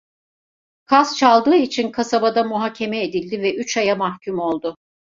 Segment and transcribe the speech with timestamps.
[0.85, 4.75] Kaz çaldığı için kasabada muhakeme edildi ve üç aya mahkum oldu.